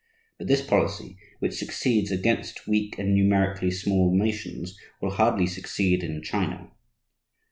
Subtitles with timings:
[0.39, 6.23] But this policy, which succeeds against weak and numerically small nations, will hardly succeed in
[6.23, 6.71] China.